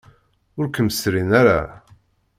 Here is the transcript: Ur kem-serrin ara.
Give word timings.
Ur 0.59 0.67
kem-serrin 0.75 1.29
ara. 1.41 1.59